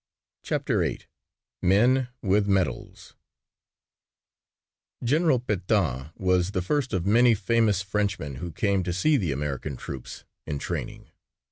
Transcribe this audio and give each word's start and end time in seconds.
CHAPTER 0.41 0.79
VIII 0.79 1.01
MEN 1.61 2.07
WITH 2.23 2.47
MEDALS 2.47 3.13
General 5.03 5.39
Pétain 5.39 6.11
was 6.17 6.53
the 6.53 6.63
first 6.63 6.91
of 6.91 7.05
many 7.05 7.35
famous 7.35 7.83
Frenchmen 7.83 8.37
who 8.37 8.51
came 8.51 8.81
to 8.81 8.93
see 8.93 9.15
the 9.15 9.31
American 9.31 9.77
troops 9.77 10.23
in 10.47 10.57
training. 10.57 11.11